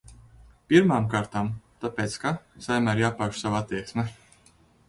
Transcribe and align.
Pirmām 0.71 1.05
kārtām 1.11 1.51
tāpēc, 1.85 2.17
ka 2.25 2.33
Saeimai 2.69 2.97
ir 2.99 3.05
jāpauž 3.05 3.39
sava 3.45 3.61
attieksme. 3.63 4.11